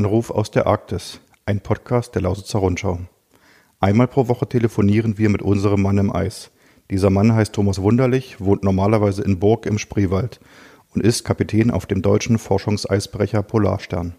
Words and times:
Anruf 0.00 0.30
aus 0.30 0.50
der 0.50 0.66
Arktis, 0.66 1.20
ein 1.44 1.60
Podcast 1.60 2.14
der 2.14 2.22
Lausitzer 2.22 2.60
Rundschau. 2.60 3.00
Einmal 3.80 4.08
pro 4.08 4.28
Woche 4.28 4.48
telefonieren 4.48 5.18
wir 5.18 5.28
mit 5.28 5.42
unserem 5.42 5.82
Mann 5.82 5.98
im 5.98 6.10
Eis. 6.10 6.50
Dieser 6.90 7.10
Mann 7.10 7.34
heißt 7.34 7.52
Thomas 7.52 7.82
Wunderlich, 7.82 8.40
wohnt 8.40 8.64
normalerweise 8.64 9.22
in 9.22 9.38
Burg 9.38 9.66
im 9.66 9.76
Spreewald 9.76 10.40
und 10.94 11.04
ist 11.04 11.26
Kapitän 11.26 11.70
auf 11.70 11.84
dem 11.84 12.00
deutschen 12.00 12.38
Forschungseisbrecher 12.38 13.42
Polarstern. 13.42 14.14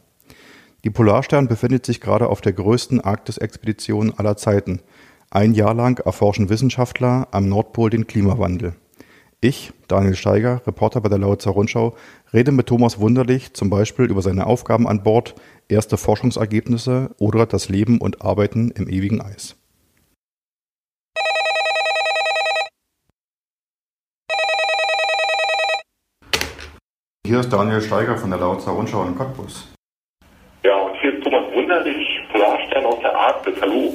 Die 0.83 0.91
Polarstern 0.91 1.47
befindet 1.47 1.83
sich 1.87 1.99
gerade 1.99 2.29
auf 2.29 2.41
der 2.41 2.53
größten 2.53 3.01
Arktis-Expedition 3.01 4.13
aller 4.15 4.37
Zeiten. 4.37 4.81
Ein 5.31 5.55
Jahr 5.55 5.73
lang 5.73 5.97
erforschen 6.05 6.49
Wissenschaftler 6.49 7.27
am 7.31 7.49
Nordpol 7.49 7.89
den 7.89 8.05
Klimawandel. 8.05 8.75
Ich, 9.43 9.73
Daniel 9.87 10.13
Steiger, 10.13 10.61
Reporter 10.67 11.01
bei 11.01 11.09
der 11.09 11.17
Lausitzer 11.17 11.49
Rundschau, 11.49 11.95
rede 12.31 12.51
mit 12.51 12.67
Thomas 12.67 12.99
Wunderlich 12.99 13.55
zum 13.55 13.71
Beispiel 13.71 14.05
über 14.05 14.21
seine 14.21 14.45
Aufgaben 14.45 14.87
an 14.87 15.01
Bord, 15.01 15.33
erste 15.71 15.97
Forschungsergebnisse 15.97 17.15
oder 17.17 17.45
das 17.45 17.69
Leben 17.69 17.99
und 17.99 18.21
Arbeiten 18.21 18.71
im 18.71 18.87
ewigen 18.87 19.21
Eis. 19.21 19.55
Hier 27.25 27.39
ist 27.39 27.53
Daniel 27.53 27.81
Steiger 27.81 28.17
von 28.17 28.29
der 28.29 28.39
Lausitzer 28.39 28.71
Rundschau 28.71 29.05
in 29.05 29.15
Cottbus. 29.15 29.67
Ja, 30.63 30.75
und 30.75 30.99
hier 30.99 31.17
ist 31.17 31.23
Thomas 31.23 31.45
Wunderlich, 31.53 32.07
Polarstern 32.31 32.85
aus 32.85 32.99
der 32.99 33.15
Arktis. 33.15 33.53
Hallo. 33.61 33.93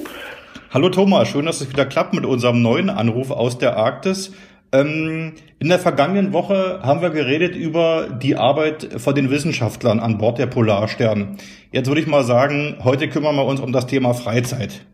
Hallo 0.72 0.88
Thomas, 0.88 1.28
schön, 1.28 1.44
dass 1.44 1.60
es 1.60 1.68
wieder 1.68 1.84
klappt 1.84 2.14
mit 2.14 2.24
unserem 2.24 2.62
neuen 2.62 2.88
Anruf 2.88 3.30
aus 3.30 3.58
der 3.58 3.76
Arktis. 3.76 4.32
Ähm, 4.72 5.34
in 5.58 5.68
der 5.68 5.78
vergangenen 5.78 6.32
Woche 6.32 6.80
haben 6.82 7.00
wir 7.00 7.10
geredet 7.10 7.54
über 7.54 8.08
die 8.10 8.36
Arbeit 8.36 8.88
von 8.98 9.14
den 9.14 9.30
Wissenschaftlern 9.30 10.00
an 10.00 10.18
Bord 10.18 10.38
der 10.38 10.46
Polarstern. 10.46 11.36
Jetzt 11.72 11.88
würde 11.88 12.00
ich 12.00 12.06
mal 12.06 12.24
sagen, 12.24 12.76
heute 12.82 13.08
kümmern 13.08 13.36
wir 13.36 13.44
uns 13.44 13.60
um 13.60 13.72
das 13.72 13.86
Thema 13.86 14.12
Freizeit. 14.12 14.84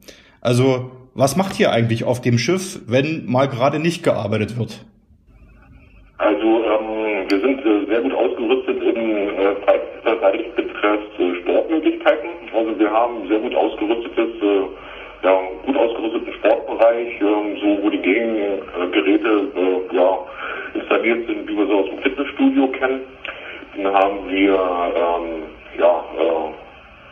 Also, 0.41 0.91
was 1.15 1.37
macht 1.37 1.59
ihr 1.59 1.73
eigentlich 1.73 2.05
auf 2.05 2.21
dem 2.21 2.39
Schiff, 2.39 2.81
wenn 2.87 3.27
mal 3.27 3.47
gerade 3.47 3.79
nicht 3.79 4.03
gearbeitet 4.03 4.59
wird? 4.59 4.85
Also, 6.19 6.65
ähm, 6.65 7.27
wir 7.29 7.41
sind 7.41 7.61
äh, 7.61 7.87
sehr 7.87 8.03
gut 8.03 8.15
ausgerüstet 8.15 8.83
im 8.83 9.11
äh, 9.11 9.55
Freizeitbereich 9.65 10.55
betrifft 10.55 11.19
äh, 11.19 11.35
Sportmöglichkeiten. 11.43 12.31
Also, 12.55 12.79
wir 12.79 12.91
haben 12.91 13.27
sehr 13.29 13.41
gut 13.41 13.55
ausgerüstetes 13.55 14.43
äh, 14.43 14.92
ja, 15.23 15.41
gut 15.65 15.77
ausgerüsteten 15.77 16.33
Sportbereich, 16.35 17.21
ähm, 17.21 17.57
so 17.61 17.83
wo 17.83 17.91
die 17.91 17.99
Gegengeräte 17.99 19.49
äh, 19.57 19.97
ja, 19.97 20.19
installiert 20.75 21.27
sind, 21.27 21.49
wie 21.49 21.57
wir 21.57 21.67
sie 21.67 21.73
aus 21.73 21.89
dem 21.91 21.99
Fitnessstudio 21.99 22.69
kennen. 22.69 23.01
Dann 23.77 23.95
haben 23.95 24.29
wir 24.29 24.55
ähm, 24.55 25.43
ja, 25.79 26.05
äh, 26.19 26.53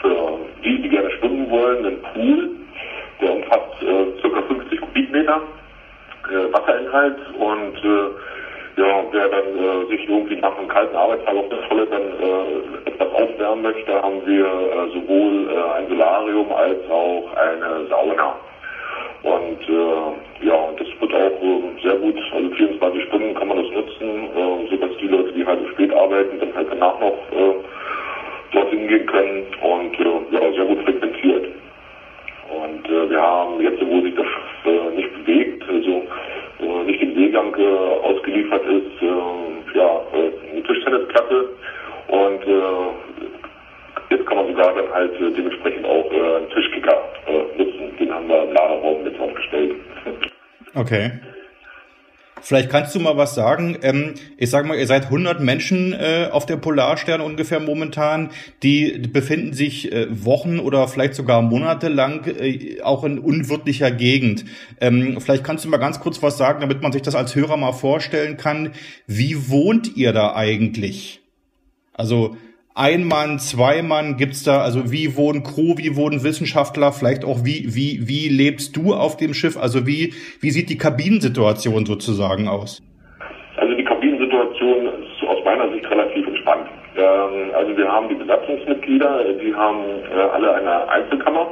für 0.01 0.39
die, 0.65 0.83
die 0.83 0.89
gerne 0.89 1.11
schwimmen 1.13 1.51
wollen, 1.51 1.87
einen 1.87 2.03
Pool, 2.03 2.51
der 3.21 3.33
umfasst 3.33 3.83
äh, 3.83 4.29
ca. 4.29 4.43
50 4.43 4.81
Kubikmeter 4.81 5.43
äh, 6.31 6.53
Wasserinhalt 6.53 7.19
und 7.39 7.77
äh, 7.85 8.11
ja, 8.81 9.05
wer 9.11 9.29
dann 9.29 9.59
äh, 9.59 9.87
sich 9.87 10.09
irgendwie 10.09 10.37
nach 10.37 10.57
einem 10.57 10.69
kalten 10.69 10.97
Arbeitstag 10.97 11.37
auf 11.37 11.49
der 11.51 11.61
Toilette 11.69 11.91
dann 11.91 12.03
äh, 12.03 12.89
etwas 12.89 13.13
aufwärmen 13.13 13.63
möchte, 13.63 14.03
haben 14.03 14.25
wir 14.25 14.47
äh, 14.47 14.89
sowohl 14.95 15.49
äh, 15.51 15.79
ein 15.79 15.89
Solarium 15.89 16.51
als 16.53 16.79
auch 16.89 17.25
eine 17.35 17.87
Sauna. 17.89 18.35
Und 19.23 19.61
äh, 19.69 20.47
ja, 20.47 20.73
das 20.79 20.89
wird 20.99 21.15
auch 21.15 21.43
äh, 21.43 21.83
sehr 21.83 21.97
gut, 21.97 22.17
also 22.33 22.49
24 22.49 23.03
Stunden 23.05 23.35
kann 23.35 23.49
man 23.49 23.59
das 23.59 23.71
nutzen, 23.71 24.29
äh, 24.35 24.71
sodass 24.71 24.97
die 24.99 25.09
Leute, 25.09 25.33
die 25.33 25.45
halt 25.45 25.61
spät 25.73 25.93
arbeiten, 25.93 26.39
dann 26.39 26.55
halt 26.55 26.69
danach 26.71 26.99
noch 27.01 27.15
dorthin 28.53 28.89
gehen 28.89 29.07
können 29.07 29.45
und 29.61 29.97
ja, 30.33 30.53
sehr 30.53 30.65
gut 30.65 30.83
frequentiert. 30.83 31.45
Und 32.49 32.89
wir 32.89 33.21
haben 33.21 33.61
jetzt, 33.61 33.81
wo 33.81 34.01
sich 34.01 34.13
das 34.17 34.27
nicht 34.93 35.13
bewegt, 35.15 35.63
also 35.69 36.03
äh, 36.91 36.93
nicht 36.93 37.03
im 37.03 37.15
Seegang 37.15 37.55
äh, 37.57 37.67
ausgeliefert 38.03 38.63
ist, 38.67 39.03
äh, 39.03 39.79
ja, 39.79 40.01
äh, 40.13 40.51
eine 40.51 40.63
Tischtennisplatte 40.63 41.49
und 42.09 42.43
äh, 42.43 44.15
jetzt 44.15 44.27
kann 44.27 44.37
man 44.39 44.47
sogar 44.49 44.75
dann 44.75 44.93
halt 44.93 45.15
äh, 45.21 45.31
dementsprechend 45.31 45.87
auch 45.87 46.11
äh, 46.13 46.37
einen 46.37 46.51
Tischkicker 46.51 46.97
äh, 47.27 47.63
nutzen. 47.63 47.97
Den 47.99 48.13
haben 48.13 48.29
wir 48.29 48.43
im 48.43 48.53
Lagerraum 48.53 49.05
mit 49.05 49.19
aufgestellt. 49.21 49.77
Okay. 50.75 51.11
Vielleicht 52.43 52.71
kannst 52.71 52.95
du 52.95 53.01
mal 53.01 53.17
was 53.17 53.35
sagen. 53.35 53.79
Ähm, 53.83 54.15
ich 54.37 54.51
sag 54.51 54.67
mal, 54.67 54.79
ihr 54.79 54.87
seid 54.87 55.05
100 55.05 55.41
Menschen 55.41 55.93
äh, 55.93 56.29
auf 56.31 56.47
der 56.47 56.57
Polarstern 56.57 57.21
ungefähr 57.21 57.61
momentan. 57.61 58.31
Die 58.63 58.99
befinden 59.13 59.53
sich 59.53 59.93
äh, 59.93 60.07
Wochen 60.25 60.59
oder 60.59 60.89
vielleicht 60.89 61.15
sogar 61.15 61.43
Monate 61.43 61.89
lang 61.89 62.27
äh, 62.27 62.81
auch 62.83 63.05
in 63.05 63.19
unwirtlicher 63.19 63.91
Gegend. 63.91 64.45
Ähm, 64.81 65.21
vielleicht 65.21 65.45
kannst 65.45 65.65
du 65.65 65.69
mal 65.69 65.77
ganz 65.77 66.01
kurz 66.01 66.23
was 66.23 66.39
sagen, 66.39 66.61
damit 66.61 66.83
man 66.83 66.93
sich 66.93 67.03
das 67.03 67.15
als 67.15 67.35
Hörer 67.35 67.57
mal 67.57 67.73
vorstellen 67.73 68.37
kann. 68.37 68.73
Wie 69.07 69.49
wohnt 69.49 69.97
ihr 69.97 70.13
da 70.13 70.35
eigentlich? 70.35 71.21
Also 71.93 72.37
ein 72.81 73.05
Mann, 73.05 73.39
zwei 73.39 73.83
Mann 73.83 74.17
gibt's 74.17 74.43
da, 74.43 74.63
also 74.63 74.91
wie 74.91 75.15
wohnen 75.15 75.43
Crew, 75.43 75.77
wie 75.77 75.97
wohnen 75.97 76.25
Wissenschaftler, 76.25 76.93
vielleicht 76.93 77.27
auch 77.27 77.45
wie, 77.45 77.77
wie, 77.77 78.09
wie 78.09 78.29
lebst 78.29 78.75
du 78.75 78.95
auf 78.95 79.19
dem 79.19 79.35
Schiff? 79.35 79.61
Also 79.61 79.87
wie, 79.87 80.15
wie 80.41 80.51
sieht 80.51 80.71
die 80.71 80.79
Kabinensituation 80.79 81.85
sozusagen 81.85 82.49
aus? 82.49 82.81
Also 83.59 83.75
die 83.75 83.85
Kabinensituation 83.85 84.87
ist 84.87 85.29
aus 85.29 85.45
meiner 85.45 85.71
Sicht 85.73 85.85
relativ 85.91 86.27
entspannt. 86.27 86.69
Ähm, 86.97 87.53
also 87.53 87.77
wir 87.77 87.87
haben 87.87 88.09
die 88.09 88.15
Besatzungsmitglieder, 88.15 89.25
die 89.35 89.55
haben 89.55 89.85
äh, 90.11 90.33
alle 90.33 90.55
eine 90.55 90.89
Einzelkammer, 90.89 91.49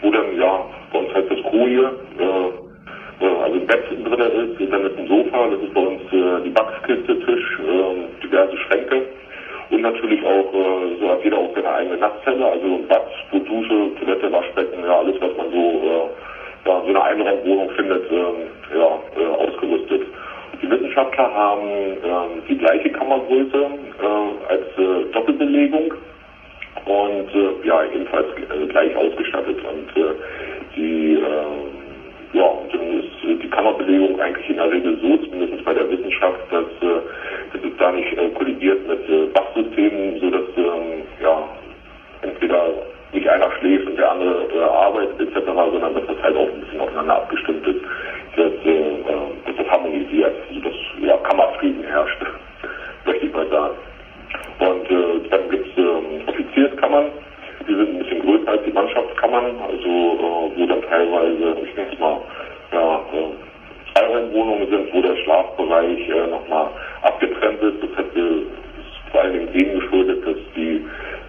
wo 0.00 0.12
dann 0.12 0.38
ja 0.38 0.64
bei 0.92 0.98
uns 1.00 1.12
heißt 1.12 1.28
das 1.28 1.42
Crew 1.50 1.66
hier, 1.66 1.90
äh, 2.20 3.24
äh, 3.24 3.36
also 3.42 3.58
ein 3.58 3.66
Bett 3.66 3.82
drin 3.90 4.20
ist, 4.30 4.72
dann 4.72 4.86
ist 4.86 4.96
ein 4.96 5.08
Sofa, 5.08 5.48
das 5.50 5.60
ist 5.60 5.74
bei 5.74 5.80
uns 5.80 6.02
äh, 6.12 6.44
die 6.44 6.50
Backskiste, 6.50 7.18
Tisch, 7.18 7.58
äh, 7.66 8.22
diverse 8.22 8.56
Schränke 8.58 9.02
und 9.72 9.80
natürlich 9.80 10.22
auch, 10.24 10.52
äh, 10.52 11.00
so 11.00 11.08
hat 11.10 11.24
jeder 11.24 11.38
auch 11.38 11.50
seine 11.54 11.72
eigene 11.72 11.96
Nachtzelle, 11.96 12.44
also 12.44 12.78
Bad, 12.88 13.08
Dusche, 13.32 13.90
Toilette, 13.98 14.30
Waschbecken, 14.30 14.84
ja, 14.84 14.98
alles, 14.98 15.16
was 15.20 15.36
man 15.36 15.50
so, 15.50 15.58
äh, 15.58 16.68
ja, 16.68 16.82
so 16.82 16.88
eine 16.88 17.02
Einraumwohnung 17.02 17.70
findet, 17.70 18.10
äh, 18.10 18.76
ja, 18.76 19.00
äh, 19.18 19.26
ausgerüstet. 19.26 20.02
Die 20.62 20.70
Wissenschaftler 20.70 21.32
haben 21.34 21.68
äh, 21.68 22.48
die 22.48 22.58
gleiche 22.58 22.90
Kammergröße 22.90 23.56
äh, 23.56 24.52
als 24.52 24.66
äh, 24.78 25.12
Doppelbelegung 25.12 25.94
und 26.84 27.34
äh, 27.34 27.66
ja, 27.66 27.84
ebenfalls 27.84 28.26
äh, 28.36 28.66
gleich 28.66 28.94
ausgestattet. 28.94 29.56
Und 29.64 30.02
äh, 30.02 30.14
die, 30.76 31.14
äh, 31.14 32.36
ja, 32.36 32.50
dann 32.72 33.00
ist 33.00 33.42
die 33.42 33.48
Kammerbelegung 33.48 34.20
eigentlich 34.20 34.48
in 34.50 34.56
der 34.56 34.70
Regel 34.70 34.98
so, 35.00 35.16
zumindest 35.16 35.64
bei 35.64 35.74
der 35.74 35.88
Wissenschaft, 35.90 36.40
dass, 36.50 36.64
äh, 36.80 37.00
dass 37.52 37.62
es 37.62 37.76
da 37.78 37.92
nicht 37.92 38.12
äh, 38.16 38.28
kollidiert 38.30 38.86
mit 38.88 39.08
äh, 39.08 39.34
Wachsystemen, 39.34 40.18
sodass 40.20 40.48
ähm, 40.56 41.02
ja, 41.22 41.48
entweder 42.22 42.70
nicht 43.12 43.28
einer 43.28 43.50
schläft 43.58 43.86
und 43.86 43.98
der 43.98 44.10
andere 44.10 44.48
äh, 44.54 44.62
arbeitet 44.62 45.20
etc., 45.20 45.44
sondern 45.44 45.94
dass 45.94 46.06
das 46.06 46.22
halt 46.22 46.36
auch 46.36 46.48
ein 46.48 46.60
bisschen 46.60 46.80
aufeinander 46.80 47.16
abgestimmt 47.16 47.66
ist, 47.66 47.80
dass, 48.36 48.52
äh, 48.64 49.02
dass 49.46 49.56
das 49.56 49.68
harmonisiert, 49.70 50.34
sodass 50.52 50.74
ja, 51.02 51.16
Kammerfrieden 51.18 51.84
herrscht, 51.84 52.18
möchte 53.04 53.26
ich 53.26 53.32
mal 53.32 53.48
sagen. 53.48 53.74
Und 54.58 54.90
äh, 54.90 55.28
dann 55.30 55.50
gibt 55.50 55.66
es 55.66 55.78
ähm, 55.78 56.22
Offizierskammern, 56.26 57.06
die 57.68 57.74
sind 57.74 57.88
ein 57.88 57.98
bisschen 57.98 58.20
größer 58.20 58.48
als 58.48 58.62
die 58.64 58.72
Mannschaftskammern, 58.72 59.56
also 59.60 59.88
äh, 59.88 60.58
wo 60.58 60.66
dann 60.66 60.82
teilweise, 60.82 61.56
ich 61.64 61.76
nenne 61.76 61.92
es 61.92 61.98
mal, 61.98 62.20
ja, 62.72 62.96
äh, 63.12 63.92
Zweiraumwohnungen 63.92 64.70
sind, 64.70 64.94
wo 64.94 65.02
der 65.02 65.16
Schlafbereich 65.16 66.08
äh, 66.08 66.26
nochmal 66.28 66.68
abgetrennt 67.02 67.62
ist. 67.62 67.82
Das 67.82 67.98
hat 67.98 68.16
äh, 68.16 68.46
vor 69.10 69.20
allen 69.20 69.32
Dingen 69.32 69.52
dem 69.52 69.80
geschuldet, 69.80 70.26
dass 70.26 70.36
die 70.56 70.84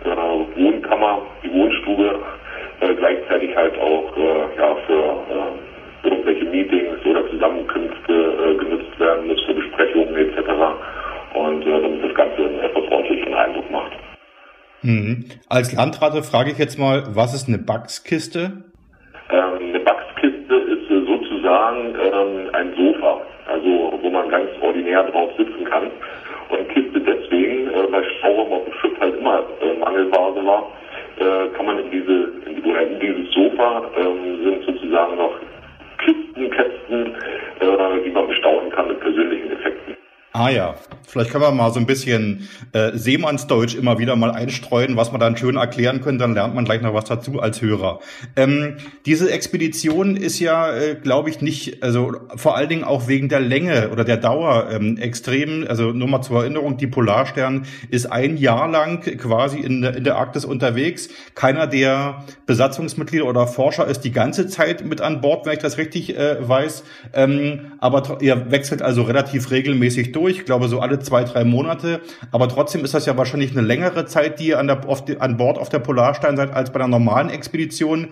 äh, 0.06 0.62
Wohnkammer, 0.62 1.22
die 1.44 1.51
Wohnstube 1.54 2.19
äh, 2.80 2.94
gleichzeitig 2.96 3.56
halt 3.56 3.77
auch 3.80 4.16
äh, 4.18 4.58
ja, 4.58 4.75
für 4.88 4.94
äh, 4.94 6.08
irgendwelche 6.08 6.46
Meetings 6.46 7.06
oder 7.06 7.30
Zusammenkünfte 7.30 8.13
äh, 8.13 8.56
genutzt 8.56 9.00
werden 9.00 9.27
muss, 9.27 9.42
für 9.44 9.54
Besprechungen 9.54 10.16
etc. 10.16 10.50
Und 11.34 11.66
äh, 11.66 11.81
damit 11.81 12.04
das 12.04 12.16
Ganze 12.16 12.38
einen 12.38 12.60
etwas 12.60 12.84
ordentlichen 12.92 13.34
Eindruck 13.34 13.69
macht. 13.72 13.92
Mhm. 14.83 15.25
Als 15.50 15.74
Landrate 15.74 16.24
frage 16.24 16.51
ich 16.51 16.57
jetzt 16.57 16.77
mal, 16.77 17.03
was 17.15 17.33
ist 17.33 17.47
eine 17.47 17.57
Backskiste? 17.57 18.63
Ähm, 19.31 19.69
eine 19.69 19.80
Backskiste 19.80 20.56
ist 20.56 20.91
äh, 20.91 21.06
sozusagen 21.06 21.95
ähm, 21.95 22.50
ein 22.51 22.74
Sofa, 22.75 23.21
also 23.47 24.00
wo 24.01 24.09
man 24.09 24.30
ganz 24.30 24.50
ordinär 24.62 25.03
drauf 25.03 25.31
sitzen 25.38 25.63
kann. 25.65 25.89
Und 26.50 26.68
Kiste 26.69 27.00
deswegen, 27.00 27.69
äh, 27.69 27.91
weil 27.91 28.03
Stauraum 28.19 28.51
auf 28.51 28.65
dem 28.65 28.74
Schiff 28.74 29.00
halt 29.00 29.18
immer 29.18 29.44
äh, 29.62 29.80
Mangelware 29.80 30.45
war, 30.45 30.71
äh, 31.18 31.47
kann 31.56 31.65
man 31.65 31.79
in 31.79 31.91
diese, 31.91 32.31
in, 32.45 32.62
die, 32.62 32.69
in 32.69 33.00
dieses 33.00 33.33
Sofa 33.33 33.83
ähm, 33.97 34.44
sind 34.44 34.65
sozusagen 34.65 35.15
noch 35.15 35.39
Kisten, 36.00 36.50
Kästen, 36.51 37.15
äh, 37.62 38.03
die 38.03 38.12
man 38.12 38.27
bestaunen 38.27 38.69
kann 38.71 38.89
mit 38.89 39.00
persönlichen 39.00 39.51
Effekten. 39.51 40.02
Ah 40.33 40.50
ja, 40.50 40.75
Vielleicht 41.13 41.30
können 41.30 41.44
wir 41.44 41.51
mal 41.51 41.71
so 41.71 41.80
ein 41.80 41.85
bisschen 41.85 42.50
äh, 42.71 42.97
Seemannsdeutsch 42.97 43.75
immer 43.75 44.00
wieder 44.00 44.15
mal 44.15 44.31
einstreuen, 44.31 44.97
was 44.97 45.12
man 45.12 45.21
dann 45.21 45.38
schön 45.38 45.57
erklären 45.57 46.01
können, 46.01 46.18
dann 46.18 46.33
lernt 46.33 46.56
man 46.56 46.65
gleich 46.65 46.81
noch 46.81 46.95
was 46.95 47.06
dazu 47.06 47.39
als 47.39 47.62
Hörer. 47.62 48.00
Ähm, 48.35 48.77
diese 49.06 49.31
Expedition 49.31 50.15
ist 50.18 50.39
ja, 50.39 50.75
äh, 50.75 50.95
glaube 50.95 51.30
ich, 51.30 51.41
nicht, 51.41 51.83
also 51.83 52.13
vor 52.35 52.57
allen 52.57 52.68
Dingen 52.68 52.83
auch 52.83 53.07
wegen 53.07 53.30
der 53.30 53.41
Länge 53.41 53.89
oder 53.91 54.03
der 54.03 54.18
Dauer 54.18 54.69
ähm, 54.71 54.97
extrem, 54.97 55.68
also 55.69 55.91
nur 55.91 56.07
mal 56.07 56.24
zur 56.24 56.41
Erinnerung, 56.41 56.77
die 56.77 56.88
Polarstern 56.88 57.68
ist 57.91 58.12
ein 58.12 58.36
Jahr 58.36 58.68
lang 58.68 59.01
quasi 59.18 59.59
in 59.59 59.83
der, 59.83 59.95
in 59.95 60.03
der 60.03 60.15
Arktis 60.15 60.45
unterwegs. 60.45 61.09
Keiner 61.36 61.68
der 61.68 62.24
Besatzungsmitglieder 62.47 63.25
oder 63.25 63.45
Forscher 63.45 63.86
ist 63.86 64.01
die 64.01 64.12
ganze 64.12 64.47
Zeit 64.47 64.83
mit 64.83 65.00
an 65.00 65.21
Bord, 65.21 65.45
wenn 65.45 65.53
ich 65.53 65.59
das 65.59 65.77
richtig 65.77 66.18
äh, 66.18 66.38
weiß. 66.39 66.83
Ähm, 67.13 67.74
aber 67.77 68.18
ihr 68.21 68.50
wechselt 68.50 68.81
also 68.81 69.03
relativ 69.03 69.51
regelmäßig 69.51 70.12
durch. 70.12 70.23
Ich 70.28 70.46
glaube, 70.46 70.68
so 70.68 70.80
alle 70.80 71.00
zwei, 71.00 71.24
drei 71.24 71.44
Monate. 71.44 72.02
Aber 72.31 72.48
trotzdem 72.48 72.84
ist 72.84 72.94
das 72.94 73.06
ja 73.06 73.18
wahrscheinlich 73.18 73.52
eine 73.52 73.66
längere 73.66 74.06
Zeit, 74.06 74.40
die 74.40 74.48
ihr 74.48 74.60
an, 74.60 74.68
der, 74.68 74.88
auf 74.88 75.06
die, 75.06 75.20
an 75.20 75.38
Bord 75.38 75.58
auf 75.58 75.70
der 75.70 75.80
Polarstein 75.80 76.38
seid, 76.38 76.54
als 76.54 76.72
bei 76.72 76.80
einer 76.80 76.88
normalen 76.88 77.30
Expedition. 77.30 78.10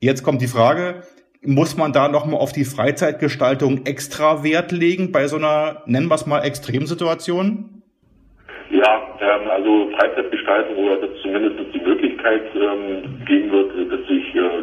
Jetzt 0.00 0.22
kommt 0.22 0.42
die 0.42 0.46
Frage, 0.46 1.02
muss 1.42 1.76
man 1.76 1.92
da 1.92 2.08
nochmal 2.08 2.40
auf 2.40 2.52
die 2.52 2.64
Freizeitgestaltung 2.64 3.86
extra 3.86 4.42
Wert 4.42 4.72
legen 4.72 5.12
bei 5.12 5.26
so 5.28 5.36
einer, 5.36 5.82
nennen 5.86 6.08
wir 6.08 6.14
es 6.14 6.26
mal, 6.26 6.40
Extremsituation? 6.40 7.82
Ja, 8.70 9.16
ähm, 9.20 9.48
also 9.50 9.90
Freizeitgestaltung 9.98 10.76
oder 10.76 10.96
dass 10.96 11.10
zumindest 11.22 11.56
die 11.74 11.80
Möglichkeit 11.80 12.42
ähm, 12.54 13.24
geben 13.26 13.50
wird, 13.50 13.70
dass 13.90 14.06
sich 14.08 14.34
äh, 14.34 14.57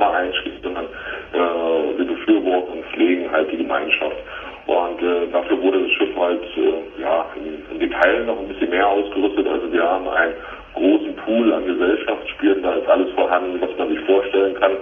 Kammer 0.00 0.14
einschließt, 0.14 0.62
sondern 0.62 0.86
äh, 1.32 1.98
wir 1.98 2.04
befürworten 2.06 2.78
und 2.78 2.84
pflegen 2.86 3.30
halt 3.30 3.50
die 3.52 3.58
Gemeinschaft. 3.58 4.16
Und 4.66 5.02
äh, 5.02 5.26
dafür 5.32 5.60
wurde 5.60 5.82
das 5.82 5.90
Schiff 5.92 6.16
halt 6.16 6.42
äh, 6.56 7.02
ja, 7.02 7.26
in 7.36 7.78
Detail 7.78 8.24
noch 8.24 8.38
ein 8.38 8.48
bisschen 8.48 8.70
mehr 8.70 8.86
ausgerüstet. 8.86 9.46
Also 9.46 9.70
wir 9.72 9.84
haben 9.84 10.08
einen 10.08 10.34
großen 10.74 11.14
Pool 11.16 11.52
an 11.52 11.66
Gesellschaftsspielen, 11.66 12.62
da 12.62 12.74
ist 12.74 12.88
alles 12.88 13.10
vorhanden, 13.10 13.60
was 13.60 13.70
man 13.76 13.88
sich 13.88 14.00
vorstellen 14.00 14.54
kann. 14.54 14.72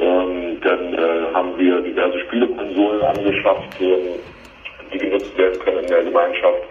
Ähm, 0.00 0.58
dann 0.62 0.94
äh, 0.94 1.34
haben 1.34 1.58
wir 1.58 1.80
diverse 1.80 2.18
Spielekonsolen 2.20 3.02
angeschafft, 3.02 3.68
ähm, 3.80 4.20
die 4.92 4.98
genutzt 4.98 5.36
werden 5.36 5.58
können 5.58 5.80
in 5.80 5.88
der 5.88 6.04
Gemeinschaft. 6.04 6.62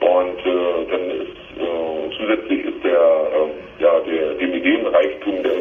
Und 0.00 0.38
äh, 0.46 0.84
dann 0.90 1.10
ist 1.10 1.48
äh, 1.58 2.16
zusätzlich 2.16 2.64
ist 2.64 2.84
der, 2.84 3.00
äh, 3.00 3.82
ja, 3.82 4.00
der, 4.00 4.34
dem 4.34 4.54
Ideenreichtum 4.54 5.42
der 5.42 5.56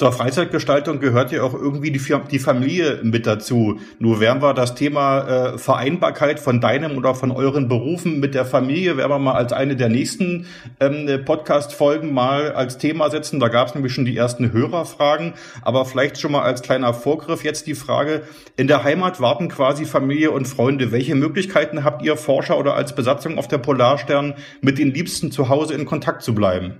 Zur 0.00 0.12
Freizeitgestaltung 0.12 0.98
gehört 0.98 1.30
ja 1.30 1.42
auch 1.42 1.52
irgendwie 1.52 1.90
die, 1.90 2.00
die 2.30 2.38
Familie 2.38 3.00
mit 3.02 3.26
dazu. 3.26 3.80
Nur 3.98 4.18
werden 4.18 4.40
wir 4.40 4.54
das 4.54 4.74
Thema 4.74 5.52
äh, 5.52 5.58
Vereinbarkeit 5.58 6.40
von 6.40 6.58
deinem 6.58 6.96
oder 6.96 7.14
von 7.14 7.30
euren 7.30 7.68
Berufen 7.68 8.18
mit 8.18 8.34
der 8.34 8.46
Familie, 8.46 8.96
werden 8.96 9.10
wir 9.10 9.18
mal 9.18 9.34
als 9.34 9.52
eine 9.52 9.76
der 9.76 9.90
nächsten 9.90 10.46
ähm, 10.80 11.22
Podcast-Folgen 11.26 12.14
mal 12.14 12.52
als 12.52 12.78
Thema 12.78 13.10
setzen. 13.10 13.40
Da 13.40 13.48
gab 13.48 13.68
es 13.68 13.74
nämlich 13.74 13.92
schon 13.92 14.06
die 14.06 14.16
ersten 14.16 14.54
Hörerfragen. 14.54 15.34
Aber 15.60 15.84
vielleicht 15.84 16.18
schon 16.18 16.32
mal 16.32 16.44
als 16.44 16.62
kleiner 16.62 16.94
Vorgriff 16.94 17.44
jetzt 17.44 17.66
die 17.66 17.74
Frage, 17.74 18.22
in 18.56 18.68
der 18.68 18.84
Heimat 18.84 19.20
warten 19.20 19.48
quasi 19.48 19.84
Familie 19.84 20.30
und 20.30 20.46
Freunde. 20.46 20.92
Welche 20.92 21.14
Möglichkeiten 21.14 21.84
habt 21.84 22.02
ihr 22.02 22.16
Forscher 22.16 22.56
oder 22.58 22.74
als 22.74 22.94
Besatzung 22.94 23.36
auf 23.36 23.48
der 23.48 23.58
Polarstern 23.58 24.32
mit 24.62 24.78
den 24.78 24.94
Liebsten 24.94 25.30
zu 25.30 25.50
Hause 25.50 25.74
in 25.74 25.84
Kontakt 25.84 26.22
zu 26.22 26.34
bleiben? 26.34 26.76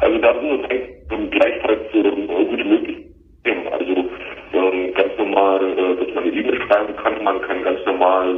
Also 0.00 0.16
da 0.18 0.32
sind 0.34 0.47
dass 5.94 6.14
man 6.14 6.24
eine 6.24 6.32
E-Mail 6.32 6.60
schreiben 6.62 6.96
kann, 6.96 7.24
man 7.24 7.40
kann 7.42 7.62
ganz 7.62 7.84
normal 7.86 8.36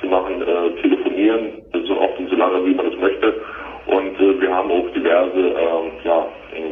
zu 0.00 0.06
machen, 0.06 0.42
äh, 0.42 0.70
telefonieren, 0.80 1.62
so 1.86 2.00
oft 2.00 2.18
und 2.18 2.30
so 2.30 2.36
lange, 2.36 2.64
wie 2.64 2.74
man 2.74 2.86
es 2.86 2.98
möchte. 2.98 3.34
Und 3.86 4.20
äh, 4.20 4.40
wir 4.40 4.54
haben 4.54 4.70
auch 4.70 4.88
diverse, 4.92 5.38
äh, 5.38 6.04
ja, 6.04 6.26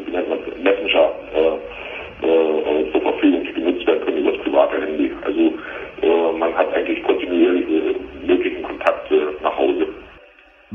wie 0.04 0.10
nennt 0.10 0.28
man 0.28 0.38
Messenger 0.62 1.12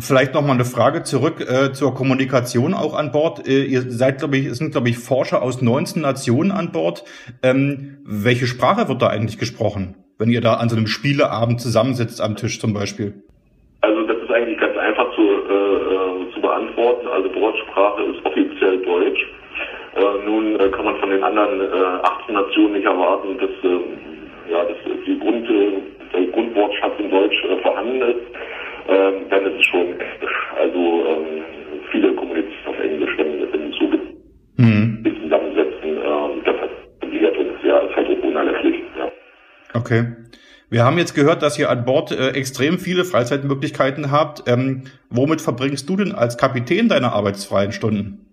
Vielleicht 0.01 0.33
noch 0.33 0.41
mal 0.41 0.53
eine 0.53 0.65
Frage 0.65 1.03
zurück 1.03 1.41
äh, 1.41 1.73
zur 1.73 1.93
Kommunikation 1.93 2.73
auch 2.73 2.97
an 2.97 3.11
Bord. 3.11 3.47
Äh, 3.47 3.65
ihr 3.65 3.81
seid, 3.81 4.17
glaube 4.17 4.37
ich, 4.37 4.47
es 4.47 4.57
sind, 4.57 4.71
glaube 4.71 4.89
ich, 4.89 4.97
Forscher 4.97 5.43
aus 5.43 5.61
19 5.61 6.01
Nationen 6.01 6.51
an 6.51 6.71
Bord. 6.71 7.03
Ähm, 7.43 7.99
welche 8.03 8.47
Sprache 8.47 8.89
wird 8.89 9.01
da 9.03 9.07
eigentlich 9.07 9.37
gesprochen, 9.37 9.95
wenn 10.17 10.29
ihr 10.29 10.41
da 10.41 10.55
an 10.55 10.69
so 10.69 10.75
einem 10.75 10.87
Spieleabend 10.87 11.61
zusammensitzt 11.61 12.19
am 12.19 12.35
Tisch 12.35 12.59
zum 12.59 12.73
Beispiel? 12.73 13.13
Also 13.81 14.01
das 14.07 14.17
ist 14.17 14.31
eigentlich 14.31 14.59
ganz 14.59 14.75
einfach 14.75 15.05
zu, 15.13 15.21
äh, 15.21 15.53
äh 15.53 16.33
zu 16.33 16.41
beantworten. 16.41 17.07
Also 17.07 17.29
Bordsprache 17.29 18.01
ist 18.01 18.25
offiziell 18.25 18.81
Deutsch. 18.81 19.21
Äh, 19.97 20.25
nun 20.25 20.59
äh, 20.59 20.69
kann 20.69 20.85
man 20.85 20.97
von 20.97 21.11
den 21.11 21.23
anderen 21.23 21.61
äh, 21.61 22.07
18 22.25 22.33
Nationen 22.33 22.73
nicht 22.73 22.85
erwarten, 22.85 23.37
dass, 23.37 23.53
äh, 23.69 24.51
ja, 24.51 24.63
dass 24.63 24.77
die 25.05 25.19
Grund, 25.19 25.47
der 25.47 26.25
Grundwortschatz 26.33 26.93
in 26.97 27.11
Deutsch 27.11 27.37
vorhanden 27.61 28.01
ist 28.01 28.50
ähm, 28.87 29.29
dann 29.29 29.45
ist 29.45 29.59
es 29.59 29.65
schon 29.65 29.95
Also 30.59 31.05
ähm, 31.07 31.43
viele 31.91 32.13
kommunizieren 32.13 32.67
auf 32.67 32.79
Englisch, 32.79 33.11
wenn, 33.17 33.51
wenn 33.51 33.71
es 33.71 33.77
so 33.77 33.91
mhm. 34.57 35.03
zusammensetzen. 35.21 35.89
Ähm, 35.89 36.41
das 36.45 36.55
hat 36.61 36.71
uns 37.37 37.63
ja 37.63 37.77
ist 37.79 37.95
halt 37.95 38.07
auch 38.07 38.23
unerlässlich. 38.23 38.75
Ja. 38.97 39.11
Okay. 39.73 40.03
Wir 40.69 40.85
haben 40.85 40.97
jetzt 40.97 41.13
gehört, 41.15 41.41
dass 41.41 41.59
ihr 41.59 41.69
an 41.69 41.83
Bord 41.83 42.11
äh, 42.11 42.29
extrem 42.29 42.79
viele 42.79 43.03
Freizeitmöglichkeiten 43.03 44.09
habt. 44.09 44.43
Ähm, 44.47 44.83
womit 45.09 45.41
verbringst 45.41 45.89
du 45.89 45.97
denn 45.97 46.13
als 46.13 46.37
Kapitän 46.37 46.87
deine 46.87 47.11
arbeitsfreien 47.11 47.73
Stunden? 47.73 48.31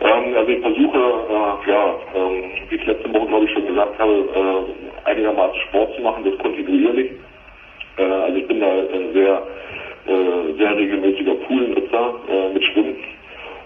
Ähm, 0.00 0.34
also 0.36 0.50
ich 0.50 0.60
versuche, 0.60 0.98
äh, 0.98 1.70
ja, 1.70 1.94
ähm, 2.16 2.42
wie 2.68 2.74
ich 2.74 2.86
letzte 2.86 3.12
Woche 3.14 3.28
glaube 3.28 3.44
ich 3.44 3.52
schon 3.52 3.66
gesagt 3.68 3.98
habe, 3.98 4.12
äh, 4.12 5.08
einigermaßen 5.10 5.60
Sport 5.68 5.94
zu 5.94 6.02
machen, 6.02 6.24
das 6.24 6.36
kontinuierlich. 6.38 7.12
Äh, 7.98 8.02
also 8.02 8.36
ich 8.36 8.48
bin 8.48 8.60
da 8.60 8.66
äh, 8.66 9.12
sehr 9.12 9.42
äh, 10.10 10.58
sehr 10.58 10.76
regelmäßiger 10.76 11.34
Poolnutzer 11.46 12.14
äh, 12.28 12.52
mit 12.52 12.64
Schwimmen. 12.64 12.96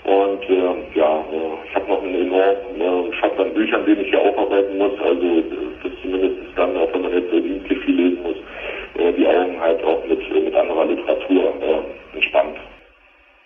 Und 0.04 0.42
äh, 0.50 0.98
ja, 0.98 1.20
äh, 1.32 1.68
ich 1.68 1.74
habe 1.74 1.88
noch 1.88 2.02
einen 2.02 2.14
enormen 2.14 3.10
äh, 3.10 3.12
Schatz 3.16 3.38
an 3.38 3.54
Büchern, 3.54 3.86
den 3.86 4.00
ich 4.00 4.08
hier 4.08 4.20
aufarbeiten 4.20 4.76
muss. 4.76 4.92
Also 5.00 5.42
das 5.82 5.92
zumindest 6.02 6.36
dann, 6.56 6.76
auch 6.76 6.92
wenn 6.92 7.02
man 7.02 7.12
jetzt 7.12 7.32
äh, 7.32 7.40
dienstlich 7.40 7.78
viel 7.78 7.96
lesen 7.96 8.22
muss, 8.22 8.36
äh, 8.98 9.12
die 9.14 9.26
Augen 9.26 9.58
halt 9.58 9.82
auch 9.82 10.06
mit, 10.06 10.20
äh, 10.20 10.40
mit 10.40 10.54
anderer 10.54 10.84
Literatur 10.84 11.54
äh, 11.62 12.16
entspannt. 12.16 12.56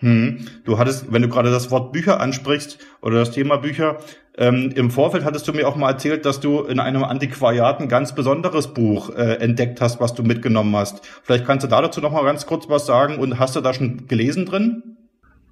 Hm. 0.00 0.38
Du 0.64 0.78
hattest, 0.78 1.12
wenn 1.12 1.23
du 1.23 1.28
gerade 1.28 1.50
das 1.50 1.71
Wort 1.71 1.93
Bücher 1.93 2.21
ansprichst 2.21 2.78
oder 3.02 3.19
das 3.21 3.31
Thema 3.31 3.57
Bücher, 3.57 3.99
ähm, 4.38 4.73
im 4.76 4.90
Vorfeld 4.90 5.25
hattest 5.25 5.49
du 5.49 5.52
mir 5.52 5.66
auch 5.66 5.75
mal 5.75 5.90
erzählt, 5.90 6.25
dass 6.25 6.40
du 6.40 6.62
in 6.62 6.78
einem 6.78 7.02
Antiquariat 7.02 7.80
ein 7.80 7.88
ganz 7.88 8.14
besonderes 8.14 8.73
Buch 8.73 9.11
äh, 9.11 9.42
entdeckt 9.42 9.80
hast, 9.80 10.00
was 10.00 10.14
du 10.14 10.23
mitgenommen 10.23 10.76
hast. 10.76 11.04
Vielleicht 11.25 11.45
kannst 11.45 11.66
du 11.66 11.68
da 11.68 11.83
dazu 11.83 12.00
noch 12.00 12.12
mal 12.12 12.25
ganz 12.25 12.47
kurz 12.47 12.71
was 12.71 12.87
sagen 12.87 13.18
und 13.18 13.40
hast 13.40 13.57
du 13.57 13.61
da 13.61 13.75
schon 13.75 14.07
gelesen 14.07 14.47
drin? 14.47 14.97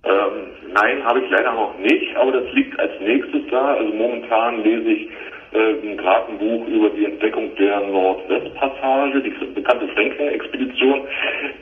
Ähm, 0.05 0.73
nein, 0.73 1.05
habe 1.05 1.19
ich 1.19 1.31
leider 1.31 1.53
noch 1.53 1.77
nicht, 1.79 2.17
aber 2.17 2.31
das 2.31 2.45
liegt 2.55 2.79
als 2.79 2.93
nächstes 3.01 3.43
da. 3.51 3.75
Also 3.75 3.93
momentan 3.93 4.63
lese 4.63 4.89
ich 4.89 5.09
äh, 5.53 5.97
gerade 5.97 6.31
ein 6.31 6.39
Buch 6.39 6.67
über 6.69 6.91
die 6.91 7.07
Entdeckung 7.07 7.51
der 7.57 7.81
Nordwestpassage, 7.89 9.21
die 9.21 9.31
bekannte 9.55 9.89
Franklin-Expedition, 9.89 11.01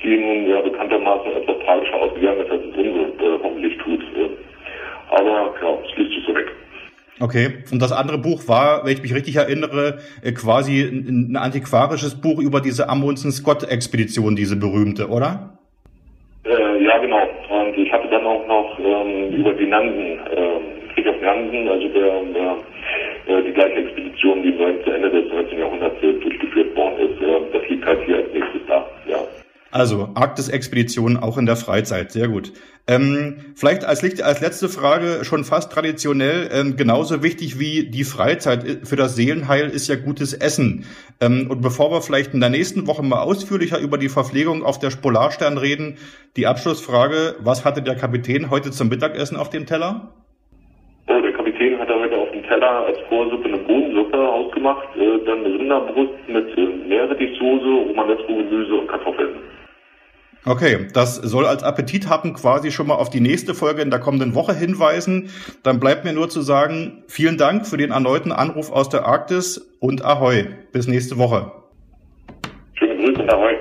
die 0.02 0.18
nun 0.18 0.46
ja 0.46 0.60
bekanntermaßen 0.60 1.32
etwas 1.32 1.56
tragischer 1.64 1.94
ausgegangen 1.94 2.40
ist, 2.40 2.50
als 2.50 2.62
es 2.64 2.76
unsere 2.76 3.04
äh, 3.06 3.38
hoffentlich 3.42 3.78
tut. 3.78 4.00
Aber 5.10 5.54
ja, 5.62 5.78
es 5.84 5.96
liest 5.96 6.10
sich 6.10 6.26
so 6.26 6.34
weg. 6.34 6.52
Okay, 7.24 7.64
und 7.72 7.80
das 7.80 7.90
andere 7.90 8.18
Buch 8.18 8.48
war, 8.48 8.84
wenn 8.84 8.92
ich 8.92 9.00
mich 9.00 9.14
richtig 9.14 9.36
erinnere, 9.36 9.96
äh, 10.22 10.32
quasi 10.32 10.82
ein, 10.82 11.34
antiquarisches 11.36 12.20
Buch 12.20 12.38
über 12.38 12.60
diese 12.60 12.90
Amundsen-Scott-Expedition, 12.90 14.36
diese 14.36 14.56
berühmte, 14.56 15.08
oder? 15.08 15.56
Äh, 16.44 16.84
ja, 16.84 16.98
genau. 16.98 17.22
Und 17.48 17.78
ich 17.78 17.90
hatte 17.90 18.08
dann 18.10 18.26
auch 18.26 18.46
noch 18.46 18.78
ähm, 18.78 19.32
über 19.32 19.54
die 19.54 19.64
Nansen, 19.64 20.20
äh, 20.36 20.92
Krieg 20.92 21.08
auf 21.08 21.18
Nansen, 21.22 21.66
also 21.66 21.88
der, 21.88 22.12
der 22.36 23.38
äh, 23.38 23.42
die 23.42 23.52
gleiche 23.52 23.78
Expedition, 23.78 24.42
die 24.42 24.54
zu 24.84 24.90
Ende 24.90 25.08
des 25.08 25.32
19. 25.32 25.58
Jahrhunderts 25.58 25.96
durchgeführt 26.02 26.76
worden 26.76 27.08
ist. 27.08 27.22
Äh, 27.22 27.40
das 27.54 27.68
liegt 27.70 27.86
halt 27.86 28.04
hier 28.04 28.16
als 28.16 28.32
nächstes 28.34 28.60
da, 28.68 28.86
ja. 29.08 29.16
Also 29.74 30.10
Arktis-Expeditionen 30.14 31.16
auch 31.16 31.36
in 31.36 31.46
der 31.46 31.56
Freizeit, 31.56 32.12
sehr 32.12 32.28
gut. 32.28 32.52
Ähm, 32.86 33.38
vielleicht 33.56 33.84
als, 33.84 34.04
als 34.22 34.40
letzte 34.40 34.68
Frage 34.68 35.24
schon 35.24 35.42
fast 35.42 35.72
traditionell, 35.72 36.48
ähm, 36.52 36.76
genauso 36.76 37.24
wichtig 37.24 37.58
wie 37.58 37.90
die 37.90 38.04
Freizeit 38.04 38.62
für 38.84 38.94
das 38.94 39.16
Seelenheil 39.16 39.68
ist 39.70 39.88
ja 39.88 39.96
gutes 39.96 40.32
Essen. 40.32 40.84
Ähm, 41.20 41.48
und 41.50 41.60
bevor 41.60 41.90
wir 41.90 42.02
vielleicht 42.02 42.34
in 42.34 42.40
der 42.40 42.50
nächsten 42.50 42.86
Woche 42.86 43.02
mal 43.02 43.22
ausführlicher 43.22 43.80
über 43.80 43.98
die 43.98 44.08
Verpflegung 44.08 44.62
auf 44.62 44.78
der 44.78 44.90
Polarstern 44.90 45.58
reden, 45.58 45.96
die 46.36 46.46
Abschlussfrage, 46.46 47.34
was 47.40 47.64
hatte 47.64 47.82
der 47.82 47.96
Kapitän 47.96 48.50
heute 48.50 48.70
zum 48.70 48.88
Mittagessen 48.88 49.36
auf 49.36 49.50
dem 49.50 49.66
Teller? 49.66 50.12
Oh, 51.08 51.20
der 51.20 51.32
Kapitän 51.32 51.80
hatte 51.80 51.98
heute 51.98 52.16
auf 52.16 52.30
dem 52.30 52.44
Teller 52.44 52.86
als 52.86 52.98
Vorsuppe 53.08 53.48
eine 53.48 53.58
Bohnensuppe 53.58 54.18
ausgemacht, 54.18 54.86
äh, 54.94 55.18
dann 55.26 55.42
Rinderbrust 55.42 56.28
mit 56.28 56.56
äh, 56.56 56.60
Meerrettichsoße, 56.86 57.88
Romanesco-Gemüse 57.88 58.74
und 58.76 58.86
Kartoffeln. 58.86 59.53
Okay, 60.46 60.88
das 60.92 61.16
soll 61.16 61.46
als 61.46 61.62
Appetit 61.62 62.10
haben 62.10 62.34
quasi 62.34 62.70
schon 62.70 62.86
mal 62.86 62.96
auf 62.96 63.08
die 63.08 63.20
nächste 63.20 63.54
Folge 63.54 63.80
in 63.80 63.88
der 63.88 63.98
kommenden 63.98 64.34
Woche 64.34 64.54
hinweisen. 64.54 65.30
Dann 65.62 65.80
bleibt 65.80 66.04
mir 66.04 66.12
nur 66.12 66.28
zu 66.28 66.42
sagen, 66.42 67.02
vielen 67.06 67.38
Dank 67.38 67.66
für 67.66 67.78
den 67.78 67.92
erneuten 67.92 68.30
Anruf 68.30 68.70
aus 68.70 68.90
der 68.90 69.06
Arktis 69.06 69.66
und 69.80 70.04
Ahoi. 70.04 70.44
Bis 70.70 70.86
nächste 70.86 71.16
Woche. 71.16 71.50
Schöne 72.74 72.94
Grüße 72.96 73.22
und 73.22 73.32
Ahoi. 73.32 73.54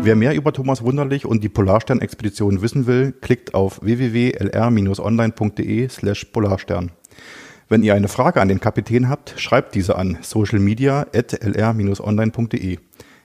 Wer 0.00 0.14
mehr 0.16 0.34
über 0.34 0.54
Thomas 0.54 0.82
Wunderlich 0.82 1.26
und 1.26 1.44
die 1.44 1.50
Polarstern-Expedition 1.50 2.62
wissen 2.62 2.86
will, 2.86 3.12
klickt 3.12 3.52
auf 3.52 3.82
www.lr-online.de 3.82 5.88
slash 5.90 6.24
Polarstern. 6.26 6.92
Wenn 7.68 7.82
ihr 7.82 7.92
eine 7.92 8.08
Frage 8.08 8.40
an 8.40 8.48
den 8.48 8.60
Kapitän 8.60 9.10
habt, 9.10 9.34
schreibt 9.36 9.74
diese 9.74 9.96
an 9.96 10.16
socialmedia.lr-online.de. 10.22 12.78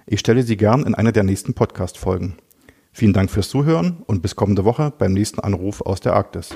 Ich 0.05 0.19
stelle 0.19 0.43
sie 0.43 0.57
gern 0.57 0.83
in 0.83 0.95
einer 0.95 1.12
der 1.12 1.24
nächsten 1.24 1.53
Podcast-Folgen. 1.53 2.36
Vielen 2.91 3.13
Dank 3.13 3.31
fürs 3.31 3.50
Zuhören 3.50 4.03
und 4.05 4.22
bis 4.22 4.36
kommende 4.36 4.65
Woche 4.65 4.91
beim 4.98 5.13
nächsten 5.13 5.39
Anruf 5.39 5.81
aus 5.81 6.01
der 6.01 6.13
Arktis. 6.13 6.55